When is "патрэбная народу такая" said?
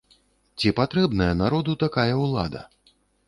0.79-2.09